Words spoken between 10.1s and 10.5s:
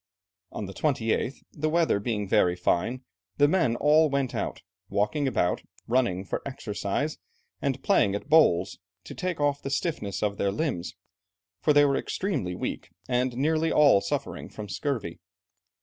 of